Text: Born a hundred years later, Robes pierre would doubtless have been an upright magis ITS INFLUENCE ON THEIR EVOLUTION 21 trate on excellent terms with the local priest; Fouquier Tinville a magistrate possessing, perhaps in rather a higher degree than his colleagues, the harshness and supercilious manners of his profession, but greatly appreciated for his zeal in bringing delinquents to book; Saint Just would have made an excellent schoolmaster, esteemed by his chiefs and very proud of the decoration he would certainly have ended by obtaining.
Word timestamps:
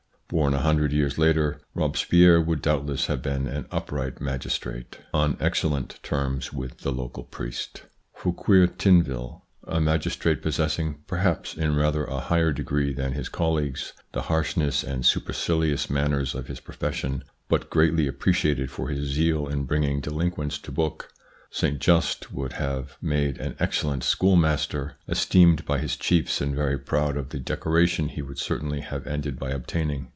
Born 0.33 0.53
a 0.53 0.59
hundred 0.59 0.93
years 0.93 1.17
later, 1.17 1.59
Robes 1.73 2.05
pierre 2.05 2.39
would 2.39 2.61
doubtless 2.61 3.07
have 3.07 3.21
been 3.21 3.47
an 3.47 3.65
upright 3.69 4.21
magis 4.21 4.55
ITS 4.55 4.65
INFLUENCE 4.65 4.85
ON 5.13 5.31
THEIR 5.33 5.35
EVOLUTION 5.35 5.37
21 5.37 5.37
trate 5.37 5.41
on 5.41 5.45
excellent 5.45 5.99
terms 6.03 6.53
with 6.53 6.77
the 6.77 6.91
local 6.93 7.23
priest; 7.25 7.83
Fouquier 8.13 8.67
Tinville 8.67 9.41
a 9.67 9.81
magistrate 9.81 10.41
possessing, 10.41 11.03
perhaps 11.05 11.53
in 11.57 11.75
rather 11.75 12.05
a 12.05 12.21
higher 12.21 12.53
degree 12.53 12.93
than 12.93 13.11
his 13.11 13.27
colleagues, 13.27 13.91
the 14.13 14.21
harshness 14.21 14.85
and 14.85 15.05
supercilious 15.05 15.89
manners 15.89 16.33
of 16.33 16.47
his 16.47 16.61
profession, 16.61 17.25
but 17.49 17.69
greatly 17.69 18.07
appreciated 18.07 18.71
for 18.71 18.87
his 18.87 19.09
zeal 19.09 19.49
in 19.49 19.65
bringing 19.65 19.99
delinquents 19.99 20.57
to 20.59 20.71
book; 20.71 21.11
Saint 21.49 21.79
Just 21.81 22.31
would 22.31 22.53
have 22.53 22.95
made 23.01 23.37
an 23.39 23.57
excellent 23.59 24.05
schoolmaster, 24.05 24.95
esteemed 25.09 25.65
by 25.65 25.77
his 25.77 25.97
chiefs 25.97 26.39
and 26.39 26.55
very 26.55 26.77
proud 26.79 27.17
of 27.17 27.31
the 27.31 27.39
decoration 27.41 28.07
he 28.07 28.21
would 28.21 28.37
certainly 28.39 28.79
have 28.79 29.05
ended 29.05 29.37
by 29.37 29.49
obtaining. 29.49 30.07